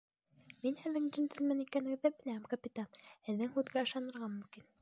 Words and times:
Мин 0.63 0.79
һеҙҙең 0.79 1.05
джентльмен 1.17 1.61
икәнегеҙҙе 1.67 2.13
беләм, 2.21 2.41
капитан, 2.57 2.91
һеҙҙең 3.29 3.55
һүҙгә 3.59 3.89
ышанырға 3.89 4.35
мөмкин. 4.39 4.71